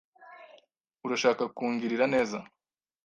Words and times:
Urashaka 1.05 1.43
kungirira 1.57 2.05
neza? 2.13 2.37